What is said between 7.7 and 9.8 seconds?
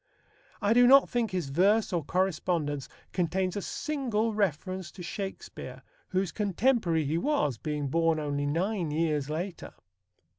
born only nine years later.